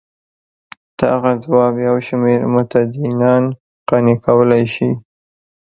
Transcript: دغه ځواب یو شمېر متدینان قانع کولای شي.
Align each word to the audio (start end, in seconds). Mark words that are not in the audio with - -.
دغه 0.99 1.31
ځواب 1.43 1.73
یو 1.87 1.95
شمېر 2.07 2.39
متدینان 2.53 3.43
قانع 3.89 4.17
کولای 4.25 4.63
شي. 4.73 4.89